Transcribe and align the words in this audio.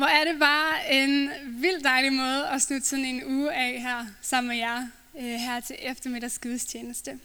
Hvor 0.00 0.06
er 0.06 0.24
det 0.24 0.38
bare 0.38 0.92
en 0.92 1.30
vild 1.46 1.82
dejlig 1.82 2.12
måde 2.12 2.48
at 2.48 2.62
slutte 2.62 2.86
sådan 2.86 3.04
en 3.04 3.24
uge 3.24 3.52
af 3.52 3.80
her 3.80 4.06
sammen 4.22 4.48
med 4.48 4.56
jer 4.56 4.88
øh, 5.18 5.24
her 5.24 5.60
til 5.60 5.76
eftermiddagsgudstjeneste. 5.82 7.18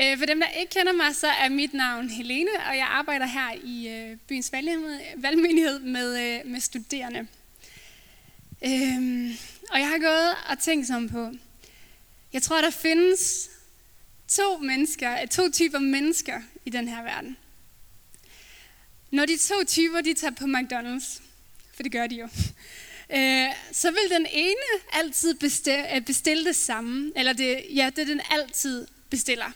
Øh, 0.00 0.18
for 0.18 0.26
dem, 0.26 0.40
der 0.40 0.48
ikke 0.48 0.70
kender 0.70 0.92
mig, 0.92 1.14
så 1.14 1.26
er 1.26 1.48
mit 1.48 1.74
navn 1.74 2.10
Helene, 2.10 2.50
og 2.68 2.76
jeg 2.76 2.86
arbejder 2.90 3.26
her 3.26 3.52
i 3.64 3.88
øh, 3.88 4.16
byens 4.28 4.52
valgmenighed 5.16 5.78
med, 5.78 6.20
øh, 6.20 6.50
med 6.50 6.60
studerende. 6.60 7.26
Øhm, 8.64 9.36
og 9.70 9.78
jeg 9.78 9.88
har 9.88 9.98
gået 9.98 10.34
og 10.50 10.58
tænkt 10.58 10.86
som 10.86 11.08
på, 11.08 11.32
jeg 12.32 12.42
tror, 12.42 12.60
der 12.60 12.70
findes 12.70 13.50
to 14.28 14.58
mennesker, 14.58 15.26
to 15.26 15.50
typer 15.50 15.78
mennesker 15.78 16.40
i 16.64 16.70
den 16.70 16.88
her 16.88 17.02
verden. 17.02 17.36
Når 19.10 19.26
de 19.26 19.36
to 19.36 19.64
typer, 19.66 20.00
de 20.00 20.14
tager 20.14 20.34
på 20.34 20.44
McDonald's, 20.44 21.23
for 21.74 21.82
det 21.82 21.92
gør 21.92 22.06
de 22.06 22.14
jo, 22.14 22.28
øh, 23.10 23.48
så 23.72 23.90
vil 23.90 24.16
den 24.18 24.26
ene 24.32 24.80
altid 24.92 25.34
bestille, 25.34 25.96
øh, 25.96 26.00
bestille 26.00 26.44
det 26.44 26.56
samme, 26.56 27.12
eller 27.16 27.32
det, 27.32 27.64
ja, 27.74 27.90
det 27.96 28.06
den 28.06 28.20
altid 28.30 28.86
bestiller. 29.10 29.52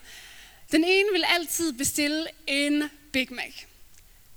Den 0.73 0.85
ene 0.85 1.09
vil 1.13 1.25
altid 1.29 1.73
bestille 1.73 2.27
en 2.47 2.83
Big 3.13 3.33
Mac. 3.33 3.53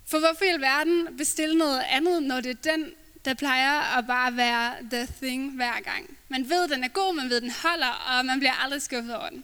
For 0.07 0.19
hvorfor 0.19 0.45
i 0.45 0.47
alverden 0.47 1.17
bestille 1.17 1.57
noget 1.57 1.83
andet, 1.89 2.23
når 2.23 2.41
det 2.41 2.49
er 2.49 2.71
den, 2.71 2.93
der 3.25 3.33
plejer 3.33 3.97
at 3.97 4.07
bare 4.07 4.37
være 4.37 4.75
the 4.91 5.07
thing 5.21 5.55
hver 5.55 5.81
gang? 5.81 6.17
Man 6.29 6.49
ved, 6.49 6.67
den 6.67 6.83
er 6.83 6.87
god, 6.87 7.15
man 7.15 7.29
ved, 7.29 7.41
den 7.41 7.51
holder, 7.51 7.87
og 7.87 8.25
man 8.25 8.39
bliver 8.39 8.63
aldrig 8.63 8.81
skuffet 8.81 9.15
over 9.15 9.29
den. 9.29 9.43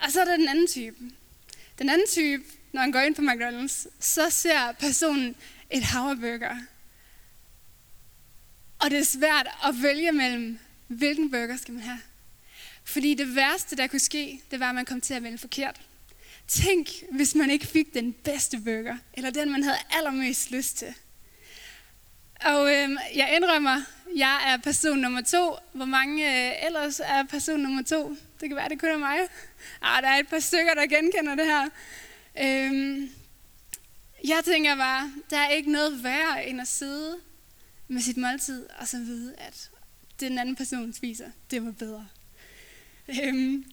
Og 0.00 0.12
så 0.12 0.20
er 0.20 0.24
der 0.24 0.36
den 0.36 0.48
anden 0.48 0.66
type. 0.66 0.96
Den 1.78 1.88
anden 1.88 2.06
type, 2.08 2.44
når 2.72 2.80
han 2.80 2.92
går 2.92 3.00
ind 3.00 3.14
på 3.14 3.22
McDonald's, 3.22 3.86
så 4.00 4.30
ser 4.30 4.72
personen 4.72 5.36
et 5.72 5.82
havreburger. 5.82 6.56
Og 8.78 8.90
det 8.90 8.98
er 8.98 9.04
svært 9.04 9.48
at 9.64 9.82
vælge 9.82 10.12
mellem, 10.12 10.58
hvilken 10.86 11.30
burger 11.30 11.56
skal 11.56 11.74
man 11.74 11.82
have. 11.82 12.00
Fordi 12.84 13.14
det 13.14 13.36
værste, 13.36 13.76
der 13.76 13.86
kunne 13.86 14.00
ske, 14.00 14.42
det 14.50 14.60
var, 14.60 14.68
at 14.68 14.74
man 14.74 14.84
kom 14.84 15.00
til 15.00 15.14
at 15.14 15.22
vælge 15.22 15.38
forkert. 15.38 15.80
Tænk, 16.48 16.88
hvis 17.10 17.34
man 17.34 17.50
ikke 17.50 17.66
fik 17.66 17.94
den 17.94 18.12
bedste 18.12 18.58
burger, 18.64 18.96
eller 19.14 19.30
den, 19.30 19.52
man 19.52 19.62
havde 19.62 19.78
allermest 19.90 20.50
lyst 20.50 20.76
til. 20.76 20.94
Og 22.44 22.74
øhm, 22.74 22.98
jeg 23.14 23.32
indrømmer, 23.36 23.82
jeg 24.16 24.52
er 24.52 24.56
person 24.56 24.98
nummer 24.98 25.20
to. 25.20 25.56
Hvor 25.72 25.84
mange 25.84 26.48
øh, 26.48 26.66
ellers 26.66 27.00
er 27.00 27.24
person 27.24 27.60
nummer 27.60 27.82
to? 27.82 28.16
Det 28.40 28.48
kan 28.48 28.56
være, 28.56 28.68
det 28.68 28.80
kun 28.80 28.88
er 28.88 28.98
mig. 28.98 29.18
Ah, 29.82 30.02
der 30.02 30.08
er 30.08 30.18
et 30.18 30.28
par 30.28 30.38
stykker, 30.38 30.74
der 30.74 30.86
genkender 30.86 31.34
det 31.34 31.46
her. 31.46 31.68
Øhm, 32.40 33.10
jeg 34.24 34.42
tænker 34.44 34.76
bare, 34.76 35.12
der 35.30 35.38
er 35.38 35.48
ikke 35.48 35.72
noget 35.72 36.04
værre 36.04 36.46
end 36.46 36.60
at 36.60 36.68
sidde 36.68 37.16
med 37.88 38.00
sit 38.00 38.16
måltid, 38.16 38.66
og 38.78 38.88
så 38.88 38.98
vide, 38.98 39.34
at 39.38 39.70
det 40.20 40.30
den 40.30 40.38
anden 40.38 40.56
person 40.56 40.92
spiser, 40.92 41.30
det 41.50 41.64
var 41.64 41.70
bedre. 41.70 42.08
Øhm, 43.08 43.64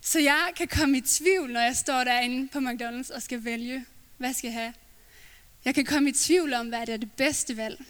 så 0.00 0.18
jeg 0.18 0.52
kan 0.56 0.68
komme 0.68 0.98
i 0.98 1.00
tvivl, 1.00 1.52
når 1.52 1.60
jeg 1.60 1.76
står 1.76 2.04
derinde 2.04 2.48
på 2.48 2.58
McDonald's 2.58 3.14
og 3.14 3.22
skal 3.22 3.44
vælge, 3.44 3.84
hvad 4.16 4.34
skal 4.34 4.48
jeg 4.48 4.54
have. 4.54 4.72
Jeg 5.64 5.74
kan 5.74 5.84
komme 5.84 6.08
i 6.08 6.12
tvivl 6.12 6.54
om, 6.54 6.68
hvad 6.68 6.86
det 6.86 6.92
er 6.92 6.96
det 6.96 7.12
bedste 7.12 7.56
valg. 7.56 7.84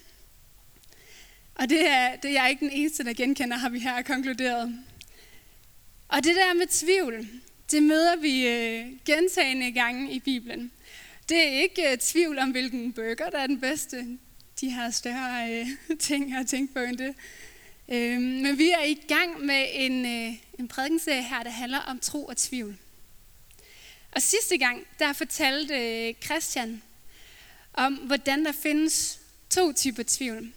Og 1.55 1.69
det 1.69 1.89
er, 1.89 2.17
det 2.17 2.31
er 2.31 2.43
jeg 2.43 2.51
ikke 2.51 2.65
den 2.65 2.73
eneste, 2.73 3.05
der 3.05 3.13
genkender, 3.13 3.57
har 3.57 3.69
vi 3.69 3.79
her 3.79 4.03
konkluderet. 4.03 4.85
Og 6.09 6.25
det 6.25 6.37
der 6.37 6.55
med 6.55 6.67
tvivl, 6.67 7.29
det 7.71 7.83
møder 7.83 8.17
vi 8.17 8.49
øh, 8.49 8.87
gentagende 9.05 9.73
gange 9.73 10.13
i 10.13 10.21
Bibelen. 10.21 10.73
Det 11.29 11.39
er 11.39 11.63
ikke 11.63 11.83
uh, 11.93 11.99
tvivl 11.99 12.39
om, 12.39 12.51
hvilken 12.51 12.93
burger, 12.93 13.31
der 13.31 13.39
er 13.39 13.47
den 13.47 13.61
bedste. 13.61 14.19
De 14.61 14.71
har 14.71 14.91
større 14.91 15.63
uh, 15.91 15.99
ting 16.09 16.35
at 16.35 16.47
tænke 16.47 16.75
på 16.75 16.81
end 16.81 16.99
det. 16.99 17.15
Uh, 17.89 18.23
men 18.23 18.59
vi 18.59 18.71
er 18.71 18.83
i 18.83 18.95
gang 19.09 19.41
med 19.41 19.67
en, 19.73 20.05
uh, 20.05 20.35
en 20.59 20.69
prædikenserie 20.69 21.23
her, 21.23 21.43
der 21.43 21.51
handler 21.51 21.79
om 21.79 21.99
tro 21.99 22.25
og 22.25 22.37
tvivl. 22.37 22.77
Og 24.13 24.23
sidste 24.23 24.59
gang, 24.59 24.87
der 24.99 25.13
fortalte 25.13 26.09
uh, 26.09 26.25
Christian 26.25 26.83
om, 27.73 27.95
hvordan 27.95 28.45
der 28.45 28.53
findes 28.53 29.21
to 29.51 29.73
typer 29.73 30.03
tvivl. 30.07 30.53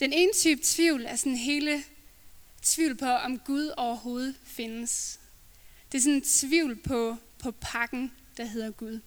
Den 0.00 0.12
ene 0.12 0.32
type 0.32 0.60
tvivl 0.64 1.04
er 1.04 1.16
sådan 1.16 1.36
hele 1.36 1.84
tvivl 2.62 2.96
på, 2.96 3.06
om 3.06 3.38
Gud 3.38 3.72
overhovedet 3.76 4.34
findes. 4.44 5.20
Det 5.92 5.98
er 5.98 6.02
sådan 6.02 6.14
en 6.14 6.22
tvivl 6.22 6.76
på, 6.76 7.16
på 7.38 7.50
pakken, 7.50 8.12
der 8.36 8.44
hedder 8.44 8.70
Gud. 8.70 9.00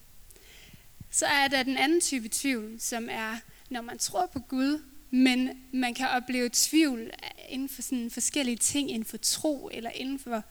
Så 1.14 1.26
er 1.26 1.48
der 1.48 1.64
den 1.64 1.78
anden 1.78 2.02
type 2.02 2.30
tvivl, 2.30 2.80
som 2.80 3.08
er, 3.12 3.38
når 3.70 3.82
man 3.82 3.98
tror 3.98 4.26
på 4.26 4.40
Gud, 4.40 4.84
men 5.12 5.64
man 5.72 5.94
kan 5.94 6.08
opleve 6.08 6.50
tvivl 6.54 7.12
inden 7.50 7.70
for 7.70 7.82
sådan 7.82 8.12
forskellige 8.12 8.58
ting, 8.58 8.92
inden 8.92 9.06
for 9.06 9.18
tro 9.18 9.70
eller 9.74 9.90
inden 9.90 10.20
for 10.20 10.44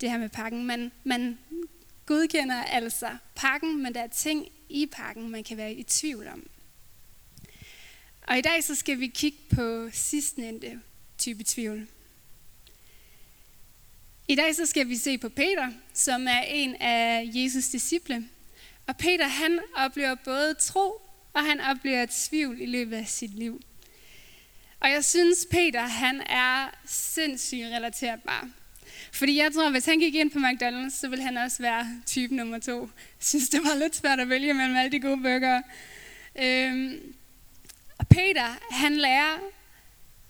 det 0.00 0.10
her 0.10 0.18
med 0.18 0.28
pakken. 0.28 0.66
Man, 0.66 0.92
man 1.04 1.38
godkender 2.06 2.62
altså 2.62 3.16
pakken, 3.34 3.82
men 3.82 3.94
der 3.94 4.00
er 4.00 4.06
ting 4.06 4.48
i 4.68 4.86
pakken, 4.86 5.30
man 5.30 5.44
kan 5.44 5.56
være 5.56 5.74
i 5.74 5.82
tvivl 5.82 6.28
om. 6.28 6.50
Og 8.22 8.38
i 8.38 8.40
dag 8.40 8.64
så 8.64 8.74
skal 8.74 9.00
vi 9.00 9.06
kigge 9.06 9.38
på 9.54 9.88
sidstnævnte 9.92 10.80
type 11.18 11.44
tvivl. 11.44 11.88
I 14.28 14.34
dag 14.34 14.54
så 14.54 14.66
skal 14.66 14.88
vi 14.88 14.96
se 14.96 15.18
på 15.18 15.28
Peter, 15.28 15.72
som 15.94 16.26
er 16.26 16.40
en 16.40 16.74
af 16.74 17.30
Jesus 17.34 17.68
disciple. 17.68 18.28
Og 18.88 18.96
Peter 18.96 19.28
han 19.28 19.60
oplever 19.76 20.14
både 20.14 20.54
tro, 20.54 21.02
og 21.32 21.44
han 21.44 21.60
oplever 21.60 22.06
tvivl 22.10 22.60
i 22.60 22.66
løbet 22.66 22.96
af 22.96 23.08
sit 23.08 23.34
liv. 23.34 23.60
Og 24.80 24.90
jeg 24.90 25.04
synes, 25.04 25.46
Peter 25.50 25.80
han 25.80 26.20
er 26.20 26.70
sindssygt 26.84 27.66
relaterbar. 27.66 28.48
Fordi 29.12 29.36
jeg 29.36 29.52
tror, 29.52 29.70
hvis 29.70 29.86
han 29.86 29.98
gik 29.98 30.14
ind 30.14 30.30
på 30.30 30.38
McDonald's, 30.38 31.00
så 31.00 31.08
ville 31.08 31.24
han 31.24 31.36
også 31.36 31.62
være 31.62 32.02
type 32.06 32.34
nummer 32.34 32.58
to. 32.58 32.80
Jeg 32.80 32.88
synes, 33.20 33.48
det 33.48 33.60
var 33.64 33.74
lidt 33.74 33.96
svært 33.96 34.20
at 34.20 34.28
vælge 34.28 34.54
mellem 34.54 34.76
alle 34.76 34.92
de 34.92 35.00
gode 35.00 35.16
burger. 35.16 35.62
Øhm, 36.38 37.14
og 37.98 38.08
Peter, 38.08 38.58
han 38.70 38.96
lærer 38.96 39.38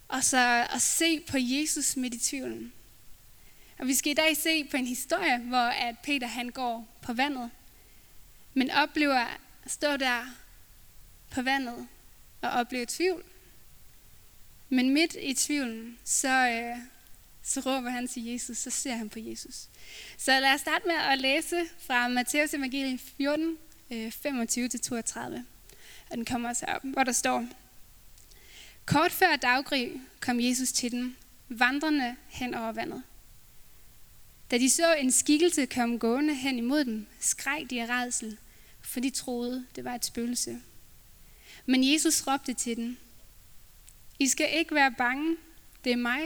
os 0.09 0.35
at, 0.35 0.75
at 0.75 0.83
se 0.83 1.21
på 1.21 1.37
Jesus 1.41 1.97
midt 1.97 2.15
i 2.15 2.19
tvivlen. 2.19 2.73
Og 3.79 3.87
vi 3.87 3.95
skal 3.95 4.13
i 4.13 4.15
dag 4.15 4.37
se 4.37 4.65
på 4.65 4.77
en 4.77 4.87
historie, 4.87 5.39
hvor 5.39 5.59
at 5.59 5.99
Peter 5.99 6.27
han 6.27 6.49
går 6.49 6.99
på 7.03 7.13
vandet, 7.13 7.51
men 8.59 8.71
oplever 8.71 9.15
at 9.15 9.41
stå 9.67 9.97
der 9.97 10.25
på 11.31 11.43
vandet 11.43 11.89
og 12.43 12.51
opleve 12.51 12.87
tvivl. 12.89 13.25
Men 14.69 14.91
midt 14.91 15.17
i 15.21 15.35
tvivlen, 15.35 15.99
så, 16.05 16.29
øh, 16.29 16.77
så 17.43 17.61
råber 17.61 17.91
han 17.91 18.09
til 18.09 18.25
Jesus, 18.25 18.59
så 18.59 18.71
ser 18.71 18.95
han 18.95 19.09
på 19.09 19.19
Jesus. 19.19 19.69
Så 20.17 20.41
lad 20.41 20.55
os 20.55 20.61
starte 20.61 20.87
med 20.87 20.95
at 20.95 21.19
læse 21.19 21.57
fra 21.79 22.09
Matteus 22.09 22.55
evangelie 22.55 22.99
14, 22.99 23.59
øh, 23.91 24.13
25-32. 24.13 25.45
Og 26.11 26.17
den 26.17 26.25
kommer 26.25 26.53
så 26.53 26.67
op, 26.67 26.83
hvor 26.85 27.05
der 27.05 27.13
står, 27.13 27.47
Kort 28.87 29.13
før 29.13 29.37
daggry 29.37 29.89
kom 30.21 30.41
Jesus 30.41 30.73
til 30.73 30.93
dem, 30.93 31.17
vandrende 31.49 32.17
hen 32.29 32.55
over 32.55 32.73
vandet. 32.73 33.03
Da 34.51 34.59
de 34.59 34.71
så 34.71 34.95
en 34.95 35.13
skikkelse 35.13 35.67
komme 35.67 35.99
gående 35.99 36.35
hen 36.35 36.59
imod 36.59 36.85
dem, 36.85 37.07
skreg 37.21 37.67
de 37.71 37.83
af 37.83 37.89
redsel, 37.89 38.39
for 38.89 39.01
de 39.01 39.11
troede, 39.11 39.67
det 39.77 39.85
var 39.85 39.95
et 39.95 40.05
spøgelse. 40.05 40.61
Men 41.67 41.93
Jesus 41.93 42.27
råbte 42.27 42.55
til 42.55 42.77
dem, 42.77 42.97
I 44.19 44.29
skal 44.29 44.49
ikke 44.59 44.75
være 44.75 44.95
bange, 44.99 45.37
det 45.85 45.93
er 45.93 45.97
mig. 45.97 46.21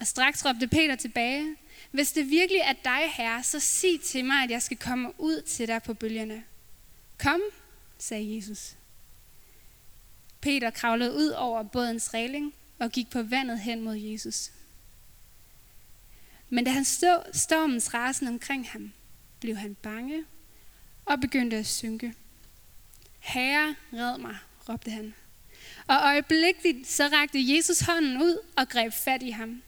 Og 0.00 0.06
straks 0.06 0.44
råbte 0.44 0.68
Peter 0.68 0.96
tilbage, 0.96 1.56
hvis 1.90 2.12
det 2.12 2.30
virkelig 2.30 2.60
er 2.60 2.72
dig, 2.72 3.12
herre, 3.12 3.42
så 3.42 3.60
sig 3.60 4.00
til 4.00 4.24
mig, 4.24 4.44
at 4.44 4.50
jeg 4.50 4.62
skal 4.62 4.76
komme 4.76 5.12
ud 5.18 5.42
til 5.42 5.68
dig 5.68 5.82
på 5.82 5.94
bølgerne. 5.94 6.44
Kom, 7.18 7.40
sagde 7.98 8.36
Jesus. 8.36 8.76
Peter 10.40 10.70
kravlede 10.70 11.14
ud 11.14 11.28
over 11.28 11.62
bådens 11.62 12.14
regling 12.14 12.54
og 12.78 12.90
gik 12.90 13.10
på 13.10 13.22
vandet 13.22 13.60
hen 13.60 13.82
mod 13.82 13.96
Jesus. 13.96 14.52
Men 16.48 16.64
da 16.64 16.70
han 16.70 16.84
så 16.84 17.22
stormens 17.32 17.94
rasen 17.94 18.28
omkring 18.28 18.68
ham, 18.68 18.92
blev 19.40 19.56
han 19.56 19.74
bange 19.74 20.24
og 21.06 21.20
begyndte 21.20 21.56
at 21.56 21.66
synke. 21.66 22.14
Herre, 23.18 23.76
red 23.92 24.18
mig, 24.18 24.36
råbte 24.68 24.90
han. 24.90 25.14
Og 25.86 25.96
øjeblikkeligt 25.96 26.88
så 26.88 27.08
rakte 27.12 27.54
Jesus 27.56 27.80
hånden 27.80 28.22
ud 28.22 28.38
og 28.56 28.68
greb 28.68 28.92
fat 28.92 29.22
i 29.22 29.30
ham. 29.30 29.62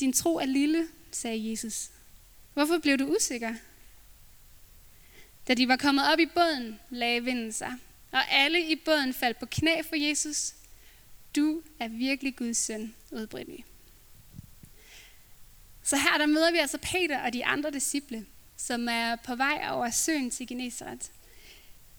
Din 0.00 0.12
tro 0.12 0.36
er 0.36 0.46
lille, 0.46 0.88
sagde 1.10 1.50
Jesus. 1.50 1.90
Hvorfor 2.54 2.78
blev 2.78 2.98
du 2.98 3.16
usikker? 3.16 3.54
Da 5.48 5.54
de 5.54 5.68
var 5.68 5.76
kommet 5.76 6.12
op 6.12 6.18
i 6.18 6.26
båden, 6.26 6.80
lagde 6.90 7.24
vinden 7.24 7.52
sig, 7.52 7.72
og 8.10 8.30
alle 8.30 8.70
i 8.70 8.76
båden 8.76 9.14
faldt 9.14 9.38
på 9.38 9.46
knæ 9.46 9.82
for 9.82 9.96
Jesus. 9.96 10.54
Du 11.36 11.62
er 11.78 11.88
virkelig 11.88 12.36
Guds 12.36 12.58
søn, 12.58 12.94
udbredte 13.10 13.62
Så 15.82 15.96
her 15.96 16.18
der 16.18 16.26
møder 16.26 16.52
vi 16.52 16.58
altså 16.58 16.78
Peter 16.78 17.20
og 17.22 17.32
de 17.32 17.44
andre 17.44 17.70
disciple, 17.70 18.26
som 18.66 18.88
er 18.88 19.16
på 19.16 19.34
vej 19.34 19.66
over 19.70 19.90
søen 19.90 20.30
til 20.30 20.46
Genesaret. 20.46 21.10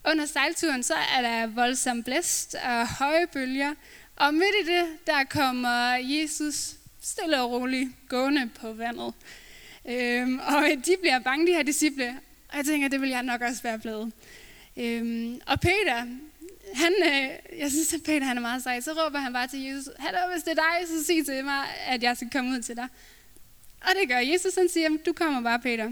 Under 0.06 0.25
sejlturen, 0.25 0.83
så 0.83 0.94
er 0.94 1.21
der 1.21 1.48
voldsom 1.48 2.04
blæst 2.04 2.56
og 2.56 2.88
høje 2.88 3.27
bølger, 3.27 3.74
og 4.15 4.33
midt 4.33 4.56
i 4.63 4.71
det, 4.71 4.86
der 5.07 5.24
kommer 5.24 5.95
Jesus 5.95 6.75
stille 7.01 7.42
og 7.42 7.51
roligt 7.51 7.89
gående 8.10 8.50
på 8.62 8.74
vandet. 8.74 9.13
Øhm, 9.86 10.39
og 10.39 10.63
de 10.86 10.95
bliver 11.01 11.19
bange, 11.19 11.48
de 11.48 11.54
her 11.54 11.63
disciple, 11.63 12.19
og 12.50 12.57
jeg 12.57 12.65
tænker, 12.65 12.88
det 12.88 13.01
vil 13.01 13.10
jeg 13.10 13.24
nok 13.24 13.42
også 13.42 13.63
være 13.63 13.80
blevet. 13.80 14.12
Øhm, 14.77 15.42
og 15.48 15.60
Peter, 15.60 15.95
han, 16.74 16.94
øh, 17.06 17.60
jeg 17.60 17.71
synes, 17.71 17.94
at 17.94 18.04
Peter 18.06 18.25
han 18.25 18.38
er 18.38 18.42
meget 18.42 18.63
sej. 18.63 18.81
Så 18.81 18.92
råber 18.92 19.19
han 19.19 19.33
bare 19.33 19.48
til 19.48 19.62
Jesus, 19.62 19.89
Hallo, 20.00 20.19
hvis 20.31 20.44
det 20.44 20.51
er 20.51 20.56
dig, 20.56 20.88
så 20.88 21.06
sig 21.06 21.25
til 21.25 21.45
mig, 21.45 21.65
at 21.88 22.04
jeg 22.04 22.18
skal 22.18 22.30
komme 22.30 22.51
ud 22.51 22.62
til 22.62 22.75
dig. 22.75 22.88
Og 23.81 23.89
det 24.01 24.10
gør 24.10 24.18
Jesus, 24.18 24.56
han 24.56 24.69
siger, 24.69 24.89
du 25.06 25.13
kommer 25.13 25.42
bare, 25.42 25.60
Peter. 25.60 25.92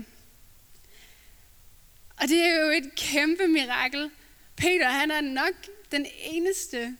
Og 2.22 2.28
det 2.28 2.46
er 2.46 2.66
jo 2.66 2.70
et 2.70 2.96
kæmpe 2.96 3.48
mirakel. 3.48 4.10
Peter, 4.56 4.90
han 4.90 5.12
er 5.12 5.22
nok 5.22 5.54
den 5.92 6.06
eneste, 6.24 6.98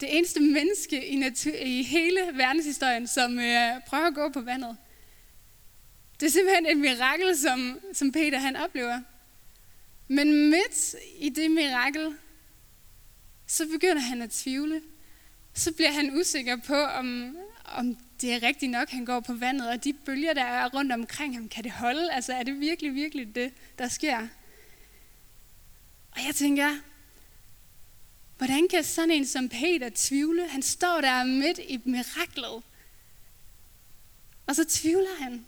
det 0.00 0.16
eneste 0.16 0.40
menneske 0.40 1.06
i, 1.06 1.16
natur, 1.16 1.52
i 1.52 1.82
hele 1.82 2.20
verdenshistorien, 2.34 3.06
som 3.06 3.38
øh, 3.38 3.70
prøver 3.86 4.06
at 4.06 4.14
gå 4.14 4.28
på 4.28 4.40
vandet. 4.40 4.76
Det 6.20 6.26
er 6.26 6.30
simpelthen 6.30 6.66
et 6.66 6.76
mirakel, 6.76 7.38
som, 7.38 7.80
som 7.92 8.12
Peter 8.12 8.38
han 8.38 8.56
oplever. 8.56 9.00
Men 10.08 10.50
midt 10.50 10.94
i 11.18 11.28
det 11.28 11.50
mirakel, 11.50 12.14
så 13.46 13.66
begynder 13.66 14.02
han 14.02 14.22
at 14.22 14.30
tvivle. 14.30 14.82
Så 15.54 15.72
bliver 15.72 15.92
han 15.92 16.18
usikker 16.20 16.56
på, 16.56 16.74
om, 16.74 17.36
om 17.64 17.96
det 18.20 18.32
er 18.32 18.42
rigtigt 18.42 18.72
nok, 18.72 18.90
han 18.90 19.04
går 19.04 19.20
på 19.20 19.34
vandet, 19.34 19.68
og 19.68 19.84
de 19.84 19.92
bølger, 19.92 20.32
der 20.32 20.44
er 20.44 20.68
rundt 20.68 20.92
omkring 20.92 21.34
ham, 21.34 21.48
kan 21.48 21.64
det 21.64 21.72
holde? 21.72 22.12
Altså, 22.12 22.32
er 22.32 22.42
det 22.42 22.60
virkelig, 22.60 22.94
virkelig 22.94 23.34
det, 23.34 23.52
der 23.78 23.88
sker? 23.88 24.28
Og 26.10 26.26
jeg 26.26 26.34
tænker, 26.34 26.78
hvordan 28.38 28.68
kan 28.68 28.84
sådan 28.84 29.10
en 29.10 29.26
som 29.26 29.48
Peter 29.48 29.90
tvivle? 29.94 30.48
Han 30.48 30.62
står 30.62 31.00
der 31.00 31.24
midt 31.24 31.58
i 31.58 31.80
miraklet, 31.84 32.62
og 34.46 34.56
så 34.56 34.64
tvivler 34.68 35.22
han. 35.22 35.46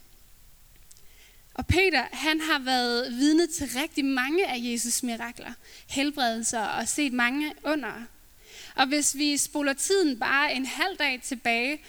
Og 1.54 1.66
Peter, 1.66 2.04
han 2.12 2.40
har 2.40 2.58
været 2.58 3.12
vidne 3.12 3.46
til 3.46 3.68
rigtig 3.76 4.04
mange 4.04 4.46
af 4.46 4.56
Jesus 4.58 5.02
mirakler, 5.02 5.52
helbredelser 5.88 6.60
og 6.60 6.88
set 6.88 7.12
mange 7.12 7.52
under. 7.64 8.02
Og 8.74 8.86
hvis 8.86 9.16
vi 9.16 9.36
spoler 9.36 9.72
tiden 9.72 10.18
bare 10.18 10.54
en 10.54 10.66
halv 10.66 10.96
dag 10.96 11.20
tilbage, 11.22 11.80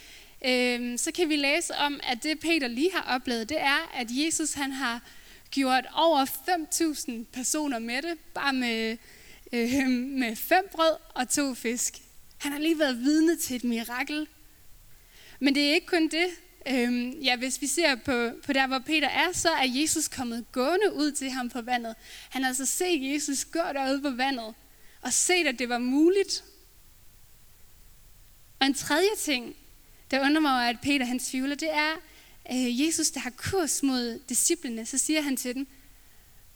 øh, 0.46 1.00
så 1.00 1.12
kan 1.12 1.30
vi 1.30 1.36
læse 1.36 1.75
om, 1.75 2.00
at 2.04 2.24
det 2.24 2.40
Peter 2.40 2.68
lige 2.68 2.92
har 2.94 3.16
oplevet, 3.16 3.50
det 3.50 3.62
er, 3.62 3.92
at 3.96 4.08
Jesus 4.10 4.54
han 4.54 4.72
har 4.72 5.02
gjort 5.53 5.85
over 5.95 6.25
5.000 6.25 7.11
personer 7.33 7.79
med 7.79 8.01
det, 8.01 8.17
bare 8.33 8.53
med, 8.53 8.97
øh, 9.53 9.88
med 10.21 10.35
fem 10.35 10.69
brød 10.71 10.95
og 11.15 11.29
to 11.29 11.53
fisk. 11.53 12.01
Han 12.38 12.51
har 12.51 12.59
lige 12.59 12.79
været 12.79 13.00
vidne 13.00 13.38
til 13.38 13.55
et 13.55 13.63
mirakel. 13.63 14.27
Men 15.39 15.55
det 15.55 15.69
er 15.69 15.73
ikke 15.73 15.88
kun 15.88 16.07
det. 16.07 16.27
Øhm, 16.67 17.11
ja, 17.11 17.38
hvis 17.38 17.61
vi 17.61 17.67
ser 17.67 17.95
på, 17.95 18.31
på 18.45 18.53
der, 18.53 18.67
hvor 18.67 18.79
Peter 18.79 19.07
er, 19.07 19.31
så 19.33 19.50
er 19.50 19.65
Jesus 19.67 20.07
kommet 20.07 20.45
gående 20.51 20.94
ud 20.94 21.11
til 21.11 21.29
ham 21.29 21.50
på 21.50 21.61
vandet. 21.61 21.95
Han 22.29 22.44
har 22.44 22.50
altså 22.50 22.65
set 22.65 23.13
Jesus 23.13 23.45
gå 23.45 23.59
derude 23.73 24.01
på 24.01 24.09
vandet, 24.09 24.53
og 25.01 25.13
set, 25.13 25.47
at 25.47 25.59
det 25.59 25.69
var 25.69 25.77
muligt. 25.77 26.44
Og 28.59 28.67
en 28.67 28.73
tredje 28.73 29.15
ting, 29.19 29.55
der 30.11 30.25
undrer 30.25 30.41
mig 30.41 30.69
at 30.69 30.77
Peter 30.81 31.05
han 31.05 31.19
tvivler, 31.19 31.55
det 31.55 31.73
er, 31.73 31.91
øh, 32.51 32.81
Jesus, 32.81 33.10
der 33.10 33.19
har 33.19 33.30
kurs 33.30 33.84
mod 33.84 34.19
disciplene, 34.30 34.86
så 34.86 34.98
siger 34.98 35.22
han 35.22 35.38
til 35.38 35.56
dem, 35.56 35.68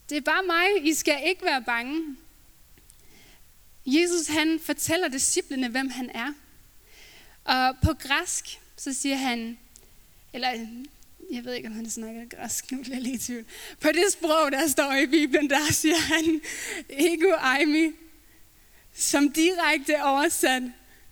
det 0.09 0.17
er 0.17 0.21
bare 0.21 0.43
mig, 0.43 0.87
I 0.87 0.93
skal 0.93 1.21
ikke 1.25 1.45
være 1.45 1.63
bange. 1.63 2.17
Jesus 3.85 4.27
han 4.27 4.59
fortæller 4.59 5.07
disciplene, 5.07 5.69
hvem 5.69 5.89
han 5.89 6.09
er. 6.09 6.33
Og 7.43 7.75
på 7.83 7.93
græsk, 7.93 8.59
så 8.77 8.93
siger 8.93 9.15
han, 9.15 9.57
eller 10.33 10.49
jeg 11.31 11.45
ved 11.45 11.53
ikke, 11.53 11.67
om 11.67 11.75
han 11.75 11.89
snakker 11.89 12.25
græsk, 12.25 12.71
nu 12.71 12.81
bliver 12.81 12.95
jeg 12.95 13.03
lige 13.03 13.15
i 13.15 13.17
tvivl. 13.17 13.45
På 13.79 13.87
det 13.87 14.11
sprog, 14.11 14.51
der 14.51 14.67
står 14.67 14.93
i 14.93 15.07
Bibelen, 15.07 15.49
der 15.49 15.71
siger 15.71 15.95
han, 15.95 16.41
ego 16.89 17.31
aimi, 17.39 17.91
som 18.93 19.31
direkte 19.31 20.03
oversat 20.03 20.63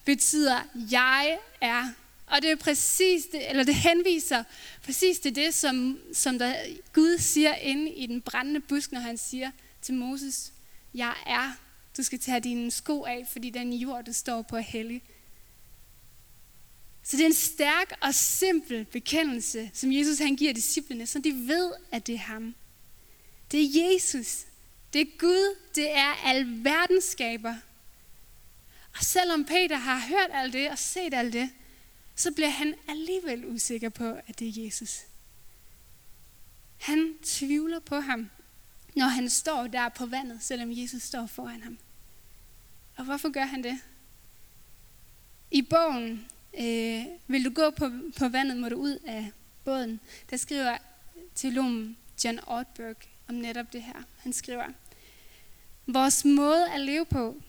betyder, 0.06 0.62
jeg 0.92 1.38
er. 1.62 1.90
Og 2.28 2.42
det 2.42 2.52
er 2.52 2.56
præcis 2.56 3.26
det, 3.26 3.50
eller 3.50 3.64
det 3.64 3.76
henviser 3.76 4.44
præcis 4.84 5.20
til 5.20 5.36
det, 5.36 5.54
som, 5.54 6.00
som 6.14 6.40
der 6.40 6.56
Gud 6.94 7.18
siger 7.18 7.56
inde 7.56 7.92
i 7.92 8.06
den 8.06 8.22
brændende 8.22 8.60
busk, 8.60 8.92
når 8.92 9.00
han 9.00 9.18
siger 9.18 9.52
til 9.82 9.94
Moses, 9.94 10.54
jeg 10.94 11.16
er. 11.26 11.52
Du 11.98 12.04
skal 12.04 12.20
tage 12.20 12.40
dine 12.40 12.72
sko 12.72 13.04
af, 13.04 13.28
fordi 13.32 13.50
den 13.50 13.74
jord, 13.74 14.06
du 14.06 14.14
står 14.14 14.42
på, 14.42 14.56
er 14.56 14.62
hellig. 14.62 15.02
Så 17.04 17.18
det 17.18 17.24
er 17.24 17.28
en 17.28 17.34
stærk 17.34 17.98
og 18.02 18.16
simpel 18.16 18.86
bekendelse, 18.86 19.72
som 19.74 19.92
Jesus 19.92 20.20
han 20.20 20.36
giver 20.36 20.54
disciplene, 20.54 21.08
så 21.08 21.20
de 21.20 21.32
ved, 21.32 21.72
at 21.92 22.08
det 22.08 22.16
er 22.16 22.20
ham. 22.20 22.56
Det 23.52 23.60
er 23.64 23.94
Jesus. 23.94 24.46
Det 24.94 25.02
er 25.02 25.18
Gud. 25.18 25.56
Det 25.76 25.92
er 25.92 26.14
alverdenskaber. 26.26 27.56
Og 28.98 29.04
selvom 29.04 29.46
Peter 29.46 29.78
har 29.78 30.00
hørt 30.00 30.30
alt 30.34 30.54
det 30.54 30.70
og 30.70 30.80
set 30.80 31.14
alt 31.14 31.34
det, 31.34 31.50
så 32.16 32.32
bliver 32.32 32.50
han 32.50 32.76
alligevel 32.88 33.46
usikker 33.46 33.90
på, 33.90 34.18
at 34.28 34.40
det 34.40 34.48
er 34.48 34.64
Jesus. 34.64 35.02
Han 36.78 37.14
tvivler 37.24 37.80
på 37.80 37.96
ham, 37.96 38.30
når 38.96 39.06
han 39.06 39.30
står 39.30 39.68
der 39.68 39.90
på 39.90 40.06
vandet, 40.06 40.44
selvom 40.44 40.70
Jesus 40.72 41.04
står 41.04 41.26
foran 41.26 41.64
ham. 41.64 41.78
Og 42.98 43.06
hvorfor 43.06 43.30
gør 43.30 43.46
han 43.46 43.64
det? 43.64 43.80
I 45.52 45.62
bogen 45.62 46.26
øh, 46.60 47.06
Vil 47.28 47.46
du 47.46 47.50
gå 47.50 47.70
på, 47.70 47.92
på 48.18 48.28
vandet, 48.28 48.58
må 48.58 48.70
du 48.70 48.76
ud 48.76 49.00
af 49.06 49.32
båden. 49.64 50.00
Der 50.30 50.38
skriver 50.38 50.78
teologen 51.36 51.98
John 52.24 52.40
Ortberg 52.48 52.96
om 53.28 53.36
netop 53.36 53.74
det 53.74 53.84
her. 53.84 54.04
Han 54.18 54.34
skriver, 54.34 54.66
Vores 55.88 56.26
måde 56.26 56.70
at 56.70 56.82
leve 56.82 57.06
på 57.06 57.42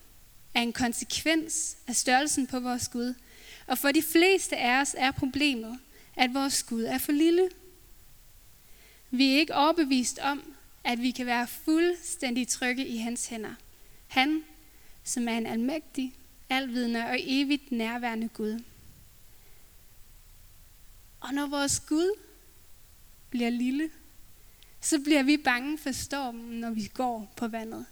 er 0.54 0.60
en 0.60 0.72
konsekvens 0.72 1.76
af 1.86 1.96
størrelsen 1.96 2.46
på 2.46 2.60
vores 2.60 2.88
Gud– 2.88 3.14
og 3.66 3.78
for 3.78 3.92
de 3.92 4.02
fleste 4.02 4.56
af 4.56 4.80
os 4.80 4.94
er 4.98 5.10
problemet, 5.10 5.78
at 6.16 6.34
vores 6.34 6.62
Gud 6.62 6.82
er 6.82 6.98
for 6.98 7.12
lille. 7.12 7.48
Vi 9.10 9.32
er 9.32 9.38
ikke 9.38 9.54
overbevist 9.54 10.18
om, 10.18 10.54
at 10.84 11.02
vi 11.02 11.10
kan 11.10 11.26
være 11.26 11.46
fuldstændig 11.46 12.48
trygge 12.48 12.86
i 12.86 12.96
hans 12.96 13.26
hænder. 13.26 13.54
Han, 14.06 14.44
som 15.04 15.28
er 15.28 15.38
en 15.38 15.46
almægtig, 15.46 16.14
alvidende 16.48 17.05
og 17.05 17.17
evigt 17.20 17.72
nærværende 17.72 18.29
Gud. 18.29 18.62
Og 21.20 21.34
når 21.34 21.46
vores 21.46 21.81
Gud 21.81 22.19
bliver 23.31 23.50
lille, 23.50 23.91
så 24.81 25.00
bliver 25.00 25.22
vi 25.22 25.36
bange 25.36 25.79
for 25.79 25.93
stormen, 25.93 26.60
når 26.60 26.70
vi 26.70 26.91
går 26.94 27.32
på 27.36 27.48
vandet. 27.48 27.86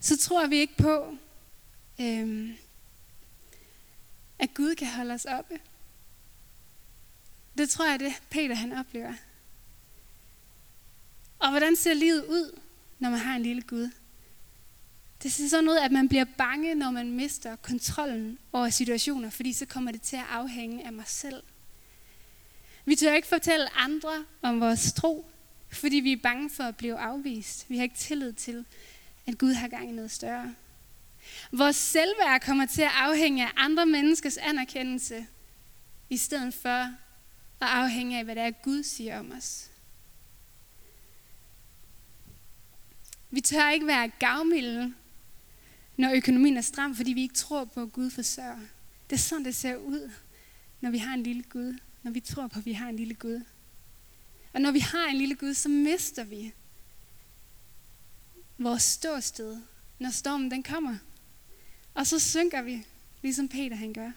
Så 0.00 0.18
tror 0.18 0.46
vi 0.46 0.56
ikke 0.56 0.76
på, 0.76 1.16
øhm, 2.00 2.56
at 4.38 4.54
Gud 4.54 4.74
kan 4.74 4.88
holde 4.88 5.14
os 5.14 5.24
oppe. 5.24 5.60
Det 7.58 7.70
tror 7.70 7.90
jeg, 7.90 8.00
det 8.00 8.12
Peter 8.30 8.54
han 8.54 8.72
oplever. 8.72 9.12
Og 11.38 11.50
hvordan 11.50 11.76
ser 11.76 11.94
livet 11.94 12.24
ud, 12.24 12.60
når 12.98 13.10
man 13.10 13.18
har 13.18 13.36
en 13.36 13.42
lille 13.42 13.62
Gud? 13.62 13.90
Det 15.22 15.40
er 15.40 15.48
sådan 15.48 15.68
ud, 15.68 15.76
at 15.76 15.92
man 15.92 16.08
bliver 16.08 16.24
bange, 16.24 16.74
når 16.74 16.90
man 16.90 17.12
mister 17.12 17.56
kontrollen 17.56 18.38
over 18.52 18.70
situationer, 18.70 19.30
fordi 19.30 19.52
så 19.52 19.66
kommer 19.66 19.92
det 19.92 20.02
til 20.02 20.16
at 20.16 20.26
afhænge 20.30 20.86
af 20.86 20.92
mig 20.92 21.04
selv. 21.06 21.42
Vi 22.84 22.96
tør 22.96 23.14
ikke 23.14 23.28
fortælle 23.28 23.76
andre 23.76 24.24
om 24.42 24.60
vores 24.60 24.92
tro, 24.92 25.30
fordi 25.72 25.96
vi 25.96 26.12
er 26.12 26.20
bange 26.22 26.50
for 26.50 26.64
at 26.64 26.76
blive 26.76 26.98
afvist. 26.98 27.70
Vi 27.70 27.76
har 27.76 27.82
ikke 27.82 27.98
tillid 27.98 28.32
til, 28.32 28.64
at 29.26 29.38
Gud 29.38 29.52
har 29.52 29.68
gang 29.68 29.88
i 29.88 29.92
noget 29.92 30.10
større. 30.10 30.54
Vores 31.52 31.76
selvværd 31.76 32.40
kommer 32.40 32.66
til 32.66 32.82
at 32.82 32.90
afhænge 32.94 33.46
af 33.46 33.50
andre 33.56 33.86
menneskers 33.86 34.36
anerkendelse, 34.36 35.26
i 36.10 36.16
stedet 36.16 36.54
for 36.54 36.94
at 37.60 37.68
afhænge 37.68 38.18
af, 38.18 38.24
hvad 38.24 38.34
det 38.34 38.42
er, 38.42 38.50
Gud 38.50 38.82
siger 38.82 39.18
om 39.18 39.32
os. 39.32 39.70
Vi 43.30 43.40
tør 43.40 43.70
ikke 43.70 43.86
være 43.86 44.08
gavmilde, 44.08 44.94
når 45.96 46.12
økonomien 46.14 46.56
er 46.56 46.60
stram, 46.60 46.96
fordi 46.96 47.12
vi 47.12 47.22
ikke 47.22 47.34
tror 47.34 47.64
på, 47.64 47.82
at 47.82 47.92
Gud 47.92 48.10
forsørger. 48.10 48.60
Det 49.10 49.16
er 49.16 49.20
sådan, 49.20 49.44
det 49.44 49.54
ser 49.54 49.76
ud, 49.76 50.10
når 50.80 50.90
vi 50.90 50.98
har 50.98 51.14
en 51.14 51.22
lille 51.22 51.42
Gud. 51.42 51.78
Når 52.02 52.10
vi 52.10 52.20
tror 52.20 52.46
på, 52.46 52.58
at 52.58 52.66
vi 52.66 52.72
har 52.72 52.88
en 52.88 52.96
lille 52.96 53.14
Gud. 53.14 53.40
Og 54.52 54.60
når 54.60 54.70
vi 54.70 54.78
har 54.78 55.06
en 55.06 55.16
lille 55.16 55.34
Gud, 55.34 55.54
så 55.54 55.68
mister 55.68 56.24
vi 56.24 56.52
vores 58.58 58.82
ståsted, 58.82 59.62
når 59.98 60.10
stormen 60.10 60.50
den 60.50 60.62
kommer. 60.62 60.96
Og 61.94 62.06
så 62.06 62.18
synker 62.18 62.62
vi, 62.62 62.86
ligesom 63.22 63.48
Peter 63.48 63.76
han 63.76 63.92
gør. 63.92 64.10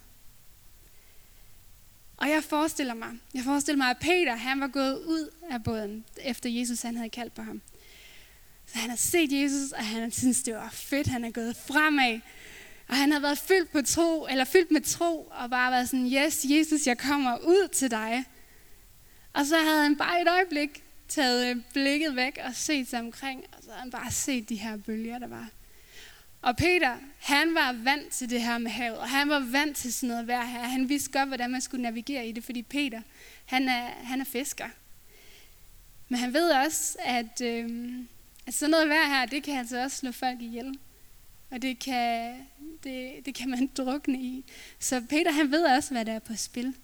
Og 2.17 2.29
jeg 2.29 2.43
forestiller 2.43 2.93
mig, 2.93 3.09
jeg 3.33 3.43
forestiller 3.43 3.77
mig, 3.77 3.89
at 3.89 3.97
Peter 3.97 4.35
han 4.35 4.59
var 4.59 4.67
gået 4.67 4.97
ud 4.97 5.29
af 5.49 5.63
båden, 5.63 6.05
efter 6.21 6.49
Jesus 6.49 6.81
han 6.81 6.95
havde 6.95 7.09
kaldt 7.09 7.33
på 7.33 7.41
ham. 7.41 7.61
Så 8.65 8.77
han 8.77 8.89
har 8.89 8.97
set 8.97 9.31
Jesus, 9.31 9.71
og 9.71 9.85
han 9.85 10.11
synes, 10.11 10.43
det 10.43 10.53
var 10.53 10.69
fedt. 10.69 11.07
Han 11.07 11.25
er 11.25 11.31
gået 11.31 11.55
fremad. 11.55 12.19
Og 12.87 12.95
han 12.95 13.11
har 13.11 13.19
været 13.19 13.37
fyldt, 13.37 13.71
på 13.71 13.81
tro, 13.81 14.27
eller 14.29 14.45
fyldt 14.45 14.71
med 14.71 14.81
tro, 14.81 15.31
og 15.31 15.49
bare 15.49 15.71
været 15.71 15.89
sådan, 15.89 16.05
yes, 16.05 16.45
Jesus, 16.45 16.87
jeg 16.87 16.97
kommer 16.97 17.37
ud 17.37 17.67
til 17.67 17.91
dig. 17.91 18.25
Og 19.33 19.45
så 19.45 19.57
havde 19.57 19.83
han 19.83 19.97
bare 19.97 20.21
et 20.21 20.27
øjeblik 20.27 20.83
taget 21.07 21.49
øh, 21.49 21.61
blikket 21.73 22.15
væk 22.15 22.39
og 22.43 22.55
set 22.55 22.87
sig 22.87 22.99
omkring, 22.99 23.43
og 23.51 23.63
så 23.63 23.69
havde 23.69 23.81
han 23.81 23.91
bare 23.91 24.11
set 24.11 24.49
de 24.49 24.55
her 24.55 24.77
bølger, 24.77 25.19
der 25.19 25.27
var. 25.27 25.49
Og 26.43 26.57
Peter, 26.57 26.97
han 27.19 27.55
var 27.55 27.73
vant 27.83 28.13
til 28.13 28.29
det 28.29 28.41
her 28.41 28.57
med 28.57 28.71
havet, 28.71 28.97
og 28.97 29.09
han 29.09 29.29
var 29.29 29.39
vant 29.39 29.77
til 29.77 29.93
sådan 29.93 30.09
noget 30.09 30.27
vejr 30.27 30.45
her. 30.45 30.63
Han 30.63 30.89
vidste 30.89 31.11
godt, 31.11 31.27
hvordan 31.27 31.51
man 31.51 31.61
skulle 31.61 31.83
navigere 31.83 32.27
i 32.27 32.31
det, 32.31 32.43
fordi 32.43 32.61
Peter, 32.61 33.01
han 33.45 33.69
er, 33.69 33.87
han 33.87 34.21
er 34.21 34.25
fisker. 34.25 34.69
Men 36.09 36.19
han 36.19 36.33
ved 36.33 36.51
også, 36.51 36.97
at, 36.99 37.41
øh, 37.41 37.93
at 38.47 38.53
sådan 38.53 38.71
noget 38.71 38.89
vejr 38.89 39.07
her, 39.07 39.25
det 39.25 39.43
kan 39.43 39.57
altså 39.57 39.83
også 39.83 39.97
slå 39.97 40.11
folk 40.11 40.41
ihjel. 40.41 40.79
Og 41.51 41.61
det 41.61 41.79
kan, 41.79 42.37
det, 42.83 43.25
det 43.25 43.35
kan 43.35 43.49
man 43.49 43.67
drukne 43.77 44.21
i. 44.21 44.45
Så 44.79 45.01
Peter, 45.09 45.31
han 45.31 45.51
ved 45.51 45.65
også, 45.65 45.93
hvad 45.93 46.05
der 46.05 46.13
er 46.13 46.19
på 46.19 46.35
spil. 46.35 46.75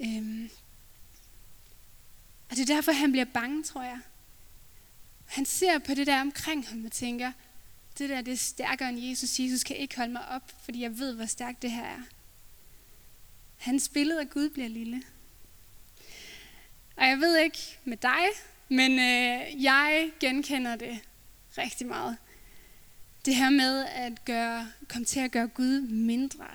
Øh, 0.00 0.48
og 2.50 2.56
det 2.56 2.70
er 2.70 2.74
derfor, 2.74 2.92
han 2.92 3.12
bliver 3.12 3.24
bange, 3.24 3.62
tror 3.62 3.82
jeg. 3.82 3.98
Han 5.26 5.44
ser 5.44 5.78
på 5.78 5.94
det 5.94 6.06
der 6.06 6.20
omkring 6.20 6.68
ham 6.68 6.84
og 6.84 6.92
tænker, 6.92 7.32
det 7.98 8.08
der 8.08 8.20
det 8.20 8.32
er 8.32 8.36
stærkere 8.36 8.88
end 8.88 9.00
Jesus. 9.00 9.40
Jesus 9.40 9.64
kan 9.64 9.76
ikke 9.76 9.96
holde 9.96 10.12
mig 10.12 10.28
op, 10.28 10.52
fordi 10.64 10.82
jeg 10.82 10.98
ved, 10.98 11.14
hvor 11.14 11.26
stærkt 11.26 11.62
det 11.62 11.70
her 11.70 11.84
er. 11.84 12.02
Hans 13.56 13.88
billede 13.88 14.20
af 14.20 14.30
Gud 14.30 14.50
bliver 14.50 14.68
lille. 14.68 15.02
Og 16.96 17.06
jeg 17.06 17.18
ved 17.18 17.38
ikke 17.38 17.78
med 17.84 17.96
dig, 17.96 18.24
men 18.68 18.92
øh, 18.92 19.62
jeg 19.62 20.10
genkender 20.20 20.76
det 20.76 21.00
rigtig 21.58 21.86
meget. 21.86 22.16
Det 23.24 23.34
her 23.34 23.50
med 23.50 23.84
at 23.84 24.24
gøre, 24.24 24.72
komme 24.88 25.04
til 25.04 25.20
at 25.20 25.30
gøre 25.30 25.48
Gud 25.48 25.80
mindre. 25.80 26.46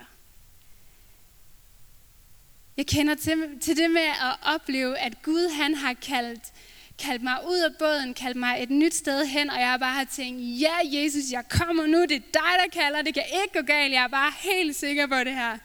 Jeg 2.76 2.86
kender 2.86 3.14
til, 3.14 3.60
til 3.60 3.76
det 3.76 3.90
med 3.90 4.02
at 4.02 4.36
opleve, 4.42 4.98
at 4.98 5.22
Gud 5.22 5.50
han 5.54 5.74
har 5.74 5.94
kaldt, 5.94 6.52
kaldt 6.98 7.22
mig 7.22 7.38
ud 7.48 7.58
af 7.58 7.76
båden, 7.78 8.14
kaldt 8.14 8.36
mig 8.36 8.62
et 8.62 8.70
nyt 8.70 8.94
sted 8.94 9.26
hen, 9.26 9.50
og 9.50 9.60
jeg 9.60 9.76
bare 9.80 9.94
har 9.94 10.04
tænkt, 10.04 10.40
ja 10.40 10.74
Jesus, 10.84 11.30
jeg 11.30 11.48
kommer 11.48 11.86
nu, 11.86 12.02
det 12.02 12.12
er 12.12 12.18
dig, 12.18 12.54
der 12.64 12.80
kalder, 12.80 13.02
det 13.02 13.14
kan 13.14 13.24
ikke 13.42 13.58
gå 13.58 13.66
galt, 13.66 13.92
jeg 13.92 14.04
er 14.04 14.08
bare 14.08 14.32
helt 14.40 14.76
sikker 14.76 15.06
på 15.06 15.18
det 15.18 15.34
her. 15.34 15.58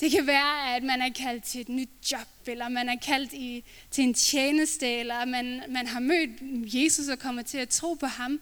Det 0.00 0.10
kan 0.10 0.26
være, 0.26 0.76
at 0.76 0.82
man 0.82 1.02
er 1.02 1.12
kaldt 1.12 1.44
til 1.44 1.60
et 1.60 1.68
nyt 1.68 1.88
job, 2.12 2.28
eller 2.46 2.68
man 2.68 2.88
er 2.88 2.96
kaldt 2.96 3.32
i, 3.32 3.64
til 3.90 4.04
en 4.04 4.14
tjeneste, 4.14 4.88
eller 4.88 5.24
man, 5.24 5.62
man 5.68 5.86
har 5.86 6.00
mødt 6.00 6.30
Jesus 6.74 7.08
og 7.08 7.18
kommer 7.18 7.42
til 7.42 7.58
at 7.58 7.68
tro 7.68 7.94
på 7.94 8.06
ham. 8.06 8.40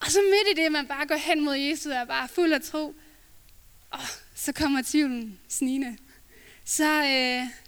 Og 0.00 0.10
så 0.10 0.18
midt 0.22 0.58
i 0.58 0.62
det, 0.62 0.72
man 0.72 0.86
bare 0.86 1.06
går 1.06 1.16
hen 1.16 1.44
mod 1.44 1.54
Jesus 1.54 1.86
og 1.86 1.92
er 1.92 2.04
bare 2.04 2.28
fuld 2.28 2.52
af 2.52 2.62
tro, 2.62 2.94
og 3.90 4.00
så 4.34 4.52
kommer 4.52 4.82
tvivlen 4.86 5.38
snigende. 5.48 5.96
Så, 6.64 7.04
øh, 7.04 7.63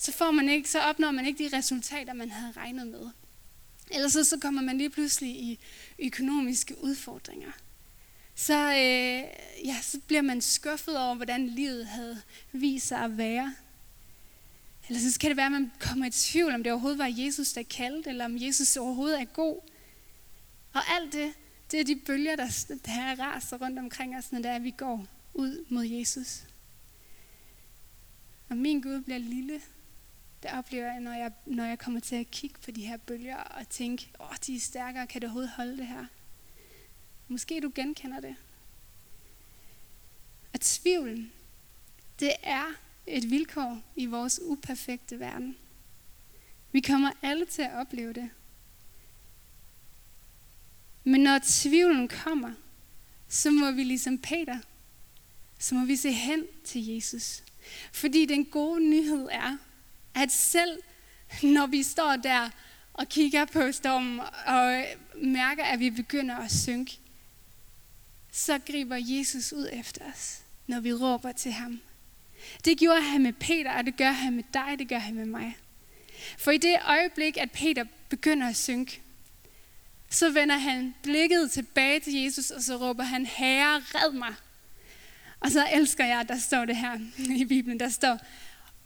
så, 0.00 0.12
får 0.12 0.30
man 0.30 0.48
ikke, 0.48 0.70
så 0.70 0.80
opnår 0.80 1.10
man 1.10 1.26
ikke 1.26 1.44
de 1.44 1.56
resultater, 1.56 2.12
man 2.12 2.30
havde 2.30 2.52
regnet 2.52 2.86
med. 2.86 3.10
Ellers 3.90 4.12
så, 4.12 4.24
så 4.24 4.38
kommer 4.38 4.62
man 4.62 4.78
lige 4.78 4.90
pludselig 4.90 5.30
i 5.30 5.58
økonomiske 5.98 6.84
udfordringer. 6.84 7.52
Så, 8.34 8.54
øh, 8.54 9.24
ja, 9.66 9.76
så 9.82 10.00
bliver 10.06 10.22
man 10.22 10.40
skuffet 10.40 10.98
over, 10.98 11.14
hvordan 11.14 11.46
livet 11.46 11.86
havde 11.86 12.22
vist 12.52 12.86
sig 12.86 12.98
at 12.98 13.18
være. 13.18 13.54
Eller 14.88 15.00
så 15.00 15.18
kan 15.18 15.30
det 15.30 15.36
være, 15.36 15.46
at 15.46 15.52
man 15.52 15.72
kommer 15.80 16.06
i 16.06 16.10
tvivl, 16.10 16.54
om 16.54 16.62
det 16.62 16.72
overhovedet 16.72 16.98
var 16.98 17.12
Jesus, 17.16 17.52
der 17.52 17.62
kaldte, 17.62 18.10
eller 18.10 18.24
om 18.24 18.36
Jesus 18.42 18.76
overhovedet 18.76 19.20
er 19.20 19.24
god. 19.24 19.60
Og 20.72 20.80
alt 20.88 21.12
det, 21.12 21.32
det 21.70 21.80
er 21.80 21.84
de 21.84 21.96
bølger, 21.96 22.36
der, 22.36 22.76
der 22.84 23.18
raser 23.18 23.58
rundt 23.58 23.78
omkring 23.78 24.16
os, 24.16 24.32
når 24.32 24.38
det 24.38 24.50
er, 24.50 24.54
at 24.54 24.64
vi 24.64 24.70
går 24.70 25.06
ud 25.34 25.64
mod 25.68 25.84
Jesus. 25.84 26.42
Og 28.48 28.56
min 28.56 28.80
Gud 28.80 29.00
bliver 29.00 29.18
lille, 29.18 29.60
der 30.42 30.58
oplever 30.58 30.92
jeg, 30.92 31.00
når 31.00 31.12
jeg, 31.12 31.32
når 31.46 31.64
jeg 31.64 31.78
kommer 31.78 32.00
til 32.00 32.16
at 32.16 32.30
kigge 32.30 32.58
på 32.64 32.70
de 32.70 32.86
her 32.86 32.96
bølger 32.96 33.36
og 33.36 33.68
tænke, 33.68 34.10
åh, 34.20 34.36
de 34.46 34.56
er 34.56 34.60
stærkere, 34.60 35.06
kan 35.06 35.20
det 35.20 35.26
overhovedet 35.26 35.50
holde 35.50 35.76
det 35.76 35.86
her? 35.86 36.06
Måske 37.28 37.60
du 37.60 37.72
genkender 37.74 38.20
det. 38.20 38.36
Og 40.52 40.60
tvivlen, 40.60 41.32
det 42.20 42.32
er 42.42 42.64
et 43.06 43.30
vilkår 43.30 43.82
i 43.96 44.06
vores 44.06 44.40
uperfekte 44.42 45.20
verden. 45.20 45.56
Vi 46.72 46.80
kommer 46.80 47.10
alle 47.22 47.46
til 47.46 47.62
at 47.62 47.74
opleve 47.74 48.12
det. 48.12 48.30
Men 51.04 51.20
når 51.20 51.40
tvivlen 51.44 52.08
kommer, 52.08 52.52
så 53.28 53.50
må 53.50 53.70
vi 53.70 53.84
ligesom 53.84 54.18
Peter, 54.18 54.58
så 55.58 55.74
må 55.74 55.84
vi 55.84 55.96
se 55.96 56.12
hen 56.12 56.46
til 56.64 56.86
Jesus. 56.86 57.42
Fordi 57.92 58.26
den 58.26 58.44
gode 58.44 58.90
nyhed 58.90 59.28
er, 59.32 59.56
at 60.14 60.32
selv 60.32 60.78
når 61.42 61.66
vi 61.66 61.82
står 61.82 62.16
der 62.16 62.50
og 62.94 63.08
kigger 63.08 63.44
på 63.44 63.72
stormen 63.72 64.20
og 64.46 64.84
mærker, 65.14 65.64
at 65.64 65.80
vi 65.80 65.90
begynder 65.90 66.36
at 66.36 66.52
synke, 66.52 66.98
så 68.32 68.58
griber 68.58 68.96
Jesus 69.00 69.52
ud 69.52 69.68
efter 69.72 70.04
os, 70.14 70.40
når 70.66 70.80
vi 70.80 70.92
råber 70.92 71.32
til 71.32 71.52
ham. 71.52 71.80
Det 72.64 72.78
gjorde 72.78 73.02
han 73.02 73.22
med 73.22 73.32
Peter, 73.32 73.72
og 73.72 73.86
det 73.86 73.96
gør 73.96 74.10
han 74.10 74.32
med 74.32 74.44
dig, 74.54 74.78
det 74.78 74.88
gør 74.88 74.98
han 74.98 75.14
med 75.14 75.26
mig. 75.26 75.56
For 76.38 76.50
i 76.50 76.58
det 76.58 76.76
øjeblik, 76.84 77.36
at 77.36 77.50
Peter 77.50 77.84
begynder 78.08 78.48
at 78.48 78.56
synke, 78.56 79.00
så 80.10 80.30
vender 80.30 80.56
han 80.56 80.94
blikket 81.02 81.50
tilbage 81.50 82.00
til 82.00 82.14
Jesus, 82.14 82.50
og 82.50 82.62
så 82.62 82.76
råber 82.76 83.02
han, 83.02 83.26
Herre, 83.26 83.82
red 83.94 84.12
mig. 84.12 84.34
Og 85.40 85.50
så 85.50 85.68
elsker 85.72 86.04
jeg, 86.06 86.28
der 86.28 86.38
står 86.38 86.64
det 86.64 86.76
her 86.76 86.98
i 87.18 87.44
Bibelen, 87.44 87.80
der 87.80 87.88
står, 87.88 88.18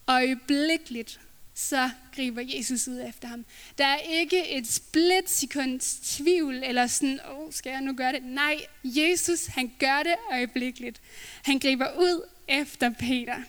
øjeblikkeligt, 0.06 1.20
så 1.54 1.90
griber 2.14 2.42
Jesus 2.42 2.88
ud 2.88 3.00
efter 3.08 3.28
ham. 3.28 3.44
Der 3.78 3.86
er 3.86 3.98
ikke 3.98 4.48
et 4.48 4.66
splitsekunds 4.66 6.16
tvivl, 6.16 6.54
eller 6.64 6.86
sådan, 6.86 7.20
åh, 7.30 7.38
oh, 7.38 7.52
skal 7.52 7.70
jeg 7.70 7.80
nu 7.80 7.96
gøre 7.96 8.12
det? 8.12 8.22
Nej, 8.22 8.66
Jesus, 8.84 9.46
han 9.46 9.72
gør 9.78 10.02
det 10.02 10.14
øjeblikkeligt. 10.32 11.00
Han 11.42 11.58
griber 11.58 11.98
ud 11.98 12.28
efter 12.48 12.90
Peter. 12.90 13.42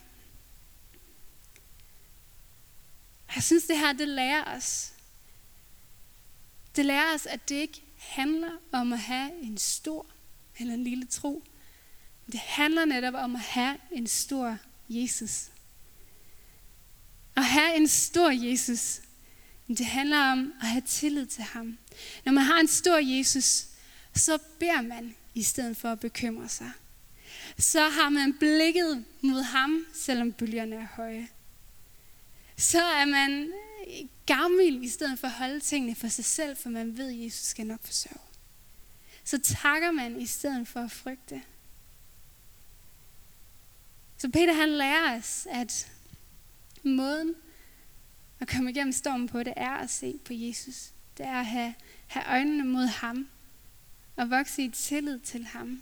Jeg 3.36 3.44
synes, 3.44 3.64
det 3.64 3.80
her, 3.80 3.94
det 3.94 4.08
lærer 4.08 4.58
os, 4.58 4.92
det 6.76 6.86
lærer 6.86 7.14
os, 7.16 7.26
at 7.26 7.50
det 7.50 7.56
ikke 7.56 7.82
handler 7.98 8.52
om 8.72 8.94
at 8.94 9.00
have 9.00 9.32
en 9.42 9.58
stor 9.58 10.08
eller 10.60 10.74
en 10.74 10.84
lille 10.84 11.06
tro. 11.06 11.44
Det 12.32 12.40
handler 12.40 12.86
netop 12.86 13.14
om 13.14 13.36
at 13.36 13.42
have 13.42 13.78
en 13.92 14.08
stor 14.08 14.58
Jesus. 14.90 15.50
At 17.36 17.46
have 17.46 17.76
en 17.76 17.88
stor 17.88 18.30
Jesus, 18.30 19.02
det 19.68 19.86
handler 19.86 20.20
om 20.20 20.54
at 20.62 20.68
have 20.68 20.82
tillid 20.82 21.26
til 21.26 21.44
ham. 21.44 21.78
Når 22.26 22.32
man 22.32 22.44
har 22.44 22.60
en 22.60 22.68
stor 22.68 22.98
Jesus, 22.98 23.66
så 24.16 24.40
beder 24.60 24.82
man 24.82 25.16
i 25.34 25.44
stedet 25.44 25.78
for 25.78 25.92
at 25.92 26.00
bekymre 26.00 26.50
sig. 26.50 26.72
Så 27.58 27.90
har 27.90 28.10
man 28.10 28.34
blikket 28.40 29.06
mod 29.22 29.42
ham, 29.42 29.86
selvom 29.94 30.32
bølgerne 30.32 30.76
er 30.76 30.88
høje. 30.96 31.28
Så 32.58 32.84
er 32.84 33.06
man 33.06 33.52
gammel 34.26 34.84
i 34.84 34.90
stedet 34.90 35.20
for 35.20 35.28
at 35.28 35.34
holde 35.34 35.60
tingene 35.60 35.96
for 35.96 36.08
sig 36.08 36.26
selv, 36.26 36.58
for 36.58 36.70
man 36.70 36.98
ved, 36.98 37.10
at 37.10 37.24
Jesus 37.24 37.48
skal 37.48 37.66
nok 37.66 37.84
forsørge. 37.84 38.22
Så 39.24 39.38
takker 39.38 39.92
man 39.92 40.22
i 40.22 40.26
stedet 40.26 40.68
for 40.68 40.80
at 40.80 40.92
frygte. 40.92 41.42
Så 44.18 44.30
Peter 44.30 44.54
han 44.54 44.70
lærer 44.70 45.18
os, 45.18 45.48
at 45.52 45.92
måden 46.86 47.36
at 48.40 48.48
komme 48.48 48.70
igennem 48.70 48.94
stormen 48.94 49.28
på, 49.28 49.44
det 49.44 49.54
er 49.58 49.72
at 49.72 49.90
se 49.90 50.20
på 50.26 50.34
Jesus. 50.34 50.92
Det 51.18 51.26
er 51.26 51.40
at 51.40 51.46
have, 51.46 51.74
have 52.08 52.26
øjnene 52.30 52.64
mod 52.64 52.86
ham 52.86 53.28
og 54.16 54.30
vokse 54.30 54.64
i 54.64 54.70
tillid 54.70 55.20
til 55.20 55.46
ham. 55.46 55.82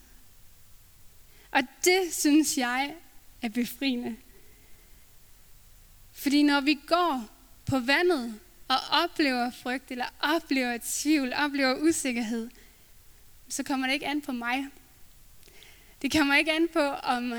Og 1.51 1.61
det 1.85 2.13
synes 2.13 2.57
jeg 2.57 2.95
er 3.41 3.49
befriende. 3.49 4.15
Fordi 6.11 6.43
når 6.43 6.61
vi 6.61 6.79
går 6.87 7.29
på 7.65 7.79
vandet 7.79 8.39
og 8.67 8.75
oplever 8.91 9.49
frygt, 9.49 9.91
eller 9.91 10.05
oplever 10.19 10.77
tvivl, 10.83 11.33
oplever 11.33 11.75
usikkerhed, 11.75 12.49
så 13.49 13.63
kommer 13.63 13.87
det 13.87 13.93
ikke 13.93 14.07
an 14.07 14.21
på 14.21 14.31
mig. 14.31 14.67
Det 16.01 16.11
kommer 16.11 16.35
ikke 16.35 16.51
an 16.51 16.67
på, 16.73 16.79
om, 16.79 17.33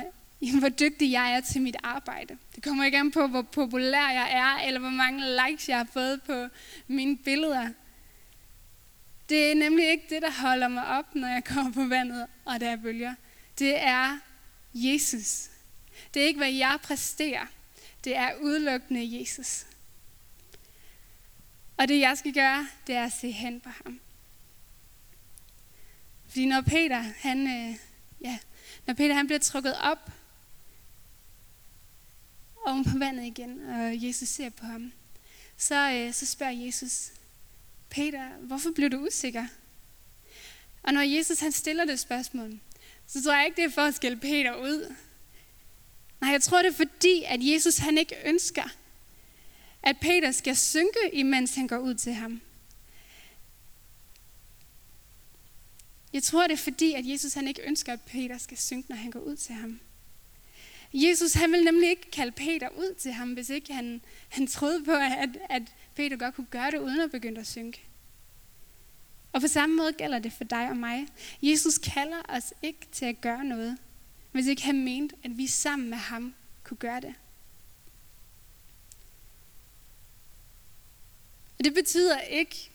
hvor 0.52 0.68
dygtig 0.68 1.12
jeg 1.12 1.34
er 1.34 1.40
til 1.40 1.62
mit 1.62 1.76
arbejde. 1.82 2.38
Det 2.54 2.62
kommer 2.62 2.84
ikke 2.84 2.98
an 2.98 3.10
på, 3.10 3.26
hvor 3.26 3.42
populær 3.42 4.10
jeg 4.10 4.28
er, 4.32 4.66
eller 4.66 4.80
hvor 4.80 4.90
mange 4.90 5.22
likes 5.46 5.68
jeg 5.68 5.76
har 5.76 5.88
fået 5.92 6.22
på 6.22 6.46
mine 6.86 7.16
billeder. 7.16 7.68
Det 9.28 9.50
er 9.50 9.54
nemlig 9.54 9.90
ikke 9.90 10.06
det, 10.10 10.22
der 10.22 10.30
holder 10.30 10.68
mig 10.68 10.86
op, 10.86 11.14
når 11.14 11.28
jeg 11.28 11.44
kommer 11.44 11.72
på 11.72 11.86
vandet, 11.86 12.26
og 12.44 12.60
der 12.60 12.70
er 12.70 12.76
bølger. 12.76 13.14
Det 13.58 13.82
er 13.82 14.18
Jesus. 14.74 15.48
Det 16.14 16.22
er 16.22 16.26
ikke, 16.26 16.38
hvad 16.38 16.52
jeg 16.52 16.78
præsterer. 16.82 17.46
Det 18.04 18.16
er 18.16 18.34
udelukkende 18.40 19.20
Jesus. 19.20 19.66
Og 21.76 21.88
det 21.88 22.00
jeg 22.00 22.18
skal 22.18 22.34
gøre, 22.34 22.68
det 22.86 22.94
er 22.94 23.04
at 23.04 23.12
se 23.12 23.30
hen 23.30 23.60
på 23.60 23.68
ham. 23.84 24.00
Fordi 26.28 26.46
når 26.46 26.60
Peter, 26.60 27.04
han, 27.18 27.46
øh, 27.46 27.76
ja, 28.20 28.38
når 28.86 28.94
Peter 28.94 29.14
han 29.14 29.26
bliver 29.26 29.38
trukket 29.38 29.74
op 29.80 30.10
oven 32.74 32.84
på 32.84 32.98
vandet 32.98 33.24
igen, 33.24 33.60
og 33.68 34.04
Jesus 34.04 34.28
ser 34.28 34.50
på 34.50 34.66
ham, 34.66 34.92
så, 35.56 35.90
øh, 35.90 36.14
så 36.14 36.26
spørger 36.26 36.52
Jesus, 36.52 37.12
Peter, 37.90 38.28
hvorfor 38.28 38.70
blev 38.70 38.90
du 38.90 39.06
usikker? 39.06 39.46
Og 40.82 40.92
når 40.94 41.00
Jesus 41.00 41.40
han 41.40 41.52
stiller 41.52 41.84
det 41.84 42.00
spørgsmål, 42.00 42.60
så 43.06 43.22
tror 43.22 43.34
jeg 43.34 43.46
ikke, 43.46 43.56
det 43.56 43.64
er 43.64 43.70
for 43.74 43.82
at 43.82 43.94
skælde 43.94 44.16
Peter 44.16 44.56
ud. 44.56 44.94
Nej, 46.20 46.30
jeg 46.30 46.42
tror, 46.42 46.62
det 46.62 46.68
er 46.68 46.74
fordi, 46.74 47.22
at 47.26 47.38
Jesus 47.42 47.76
han 47.76 47.98
ikke 47.98 48.16
ønsker, 48.24 48.76
at 49.82 49.96
Peter 50.00 50.32
skal 50.32 50.56
synke, 50.56 50.98
imens 51.12 51.54
han 51.54 51.66
går 51.66 51.78
ud 51.78 51.94
til 51.94 52.12
ham. 52.12 52.40
Jeg 56.12 56.22
tror, 56.22 56.42
det 56.46 56.52
er 56.52 56.62
fordi, 56.62 56.92
at 56.92 57.06
Jesus 57.06 57.34
han 57.34 57.48
ikke 57.48 57.62
ønsker, 57.66 57.92
at 57.92 58.00
Peter 58.00 58.38
skal 58.38 58.58
synke, 58.58 58.88
når 58.88 58.96
han 58.96 59.10
går 59.10 59.20
ud 59.20 59.36
til 59.36 59.54
ham. 59.54 59.80
Jesus 60.96 61.32
han 61.32 61.52
vil 61.52 61.64
nemlig 61.64 61.90
ikke 61.90 62.10
kalde 62.10 62.32
Peter 62.32 62.68
ud 62.68 62.94
til 62.94 63.12
ham, 63.12 63.32
hvis 63.32 63.50
ikke 63.50 63.74
han, 63.74 64.00
han 64.28 64.46
troede 64.46 64.84
på, 64.84 64.92
at, 64.92 65.38
at 65.50 65.62
Peter 65.94 66.16
godt 66.16 66.34
kunne 66.34 66.46
gøre 66.50 66.70
det, 66.70 66.78
uden 66.78 67.00
at 67.00 67.10
begynde 67.10 67.40
at 67.40 67.46
synke. 67.46 67.82
Og 69.32 69.40
på 69.40 69.48
samme 69.48 69.76
måde 69.76 69.92
gælder 69.92 70.18
det 70.18 70.32
for 70.32 70.44
dig 70.44 70.68
og 70.68 70.76
mig. 70.76 71.06
Jesus 71.42 71.78
kalder 71.78 72.22
os 72.28 72.54
ikke 72.62 72.86
til 72.92 73.06
at 73.06 73.20
gøre 73.20 73.44
noget, 73.44 73.78
hvis 74.32 74.46
ikke 74.46 74.62
han 74.62 74.84
mente, 74.84 75.16
at 75.24 75.38
vi 75.38 75.46
sammen 75.46 75.90
med 75.90 75.98
ham 75.98 76.34
kunne 76.64 76.76
gøre 76.76 77.00
det. 77.00 77.14
Og 81.58 81.64
det 81.64 81.74
betyder 81.74 82.20
ikke, 82.20 82.70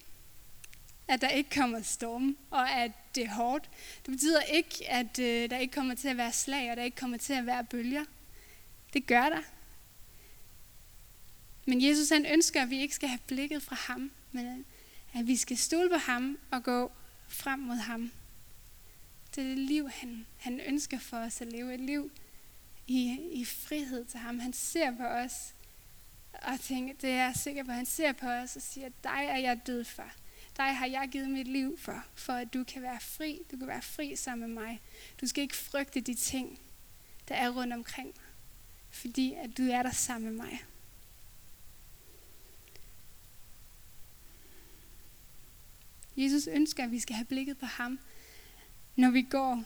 at 1.08 1.20
der 1.20 1.28
ikke 1.28 1.50
kommer 1.50 1.82
storm, 1.82 2.36
og 2.50 2.70
at 2.70 2.92
det 3.14 3.24
er 3.24 3.30
hårdt. 3.30 3.70
Det 4.06 4.10
betyder 4.10 4.42
ikke, 4.42 4.90
at 4.90 5.18
øh, 5.18 5.50
der 5.50 5.58
ikke 5.58 5.74
kommer 5.74 5.94
til 5.94 6.08
at 6.08 6.16
være 6.16 6.32
slag, 6.32 6.70
og 6.70 6.76
der 6.76 6.82
ikke 6.82 6.96
kommer 6.96 7.16
til 7.16 7.32
at 7.32 7.46
være 7.46 7.64
bølger. 7.64 8.04
Det 8.92 9.06
gør 9.06 9.28
der. 9.28 9.42
Men 11.66 11.84
Jesus 11.84 12.08
han 12.08 12.26
ønsker, 12.26 12.62
at 12.62 12.70
vi 12.70 12.80
ikke 12.80 12.94
skal 12.94 13.08
have 13.08 13.20
blikket 13.26 13.62
fra 13.62 13.76
ham, 13.76 14.10
men 14.32 14.46
øh, 14.46 15.20
at 15.20 15.26
vi 15.26 15.36
skal 15.36 15.56
stole 15.56 15.90
på 15.90 15.96
ham 15.96 16.38
og 16.50 16.62
gå 16.62 16.92
frem 17.28 17.58
mod 17.58 17.76
ham. 17.76 18.12
Det 19.34 19.44
er 19.44 19.48
det 19.48 19.58
liv, 19.58 19.90
han, 19.90 20.26
han 20.36 20.60
ønsker 20.60 20.98
for 20.98 21.16
os 21.16 21.40
at 21.40 21.52
leve. 21.52 21.74
Et 21.74 21.80
liv 21.80 22.10
i, 22.86 23.18
i 23.32 23.44
frihed 23.44 24.04
til 24.04 24.18
ham. 24.18 24.38
Han 24.38 24.52
ser 24.52 24.96
på 24.96 25.04
os 25.04 25.54
og 26.32 26.60
tænker, 26.60 26.94
det 26.94 27.10
er 27.10 27.14
jeg 27.14 27.36
sikker 27.36 27.64
på, 27.64 27.72
han 27.72 27.86
ser 27.86 28.12
på 28.12 28.26
os 28.26 28.56
og 28.56 28.62
siger, 28.62 28.88
dig 29.02 29.26
er 29.28 29.38
jeg 29.38 29.60
død 29.66 29.84
for. 29.84 30.12
Dig 30.60 30.76
har 30.76 30.86
jeg 30.86 31.08
givet 31.12 31.30
mit 31.30 31.48
liv 31.48 31.78
for, 31.78 32.04
for 32.14 32.32
at 32.32 32.54
du 32.54 32.64
kan 32.64 32.82
være 32.82 33.00
fri. 33.00 33.40
Du 33.50 33.56
kan 33.56 33.66
være 33.66 33.82
fri 33.82 34.16
sammen 34.16 34.54
med 34.54 34.62
mig. 34.64 34.80
Du 35.20 35.26
skal 35.26 35.42
ikke 35.42 35.56
frygte 35.56 36.00
de 36.00 36.14
ting, 36.14 36.60
der 37.28 37.34
er 37.34 37.50
rundt 37.50 37.72
omkring 37.72 38.06
mig, 38.06 38.26
fordi 38.90 39.32
at 39.32 39.58
du 39.58 39.62
er 39.62 39.82
der 39.82 39.90
sammen 39.90 40.30
med 40.30 40.46
mig. 40.46 40.64
Jesus 46.16 46.46
ønsker, 46.46 46.84
at 46.84 46.90
vi 46.90 46.98
skal 47.00 47.16
have 47.16 47.26
blikket 47.26 47.58
på 47.58 47.66
ham, 47.66 47.98
når 48.96 49.10
vi 49.10 49.22
går 49.22 49.64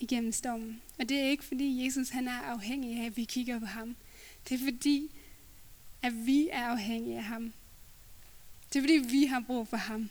igennem 0.00 0.32
stormen. 0.32 0.82
Og 0.98 1.08
det 1.08 1.20
er 1.20 1.24
ikke 1.24 1.44
fordi 1.44 1.84
Jesus 1.84 2.08
han 2.08 2.28
er 2.28 2.40
afhængig 2.40 3.00
af, 3.00 3.06
at 3.06 3.16
vi 3.16 3.24
kigger 3.24 3.58
på 3.58 3.66
ham. 3.66 3.96
Det 4.48 4.54
er 4.54 4.64
fordi, 4.72 5.10
at 6.02 6.26
vi 6.26 6.48
er 6.52 6.66
afhængige 6.66 7.16
af 7.16 7.24
ham. 7.24 7.52
Det 8.72 8.78
er 8.78 8.82
fordi, 8.82 9.16
vi 9.16 9.24
har 9.24 9.40
brug 9.40 9.68
for 9.68 9.76
ham. 9.76 10.10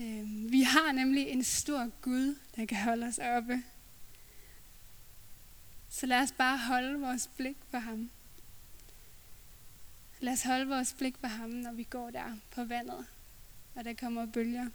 Øhm, 0.00 0.52
vi 0.52 0.62
har 0.62 0.92
nemlig 0.92 1.28
en 1.28 1.44
stor 1.44 1.90
Gud, 2.00 2.36
der 2.56 2.66
kan 2.66 2.76
holde 2.76 3.06
os 3.06 3.18
oppe. 3.18 3.62
Så 5.88 6.06
lad 6.06 6.22
os 6.22 6.32
bare 6.32 6.58
holde 6.58 7.00
vores 7.00 7.30
blik 7.36 7.56
på 7.70 7.76
ham. 7.76 8.10
Lad 10.20 10.32
os 10.32 10.42
holde 10.42 10.68
vores 10.68 10.92
blik 10.98 11.18
på 11.18 11.26
ham, 11.26 11.50
når 11.50 11.72
vi 11.72 11.82
går 11.82 12.10
der 12.10 12.36
på 12.50 12.64
vandet, 12.64 13.06
og 13.74 13.84
der 13.84 13.94
kommer 13.94 14.26
bølger. 14.26 14.66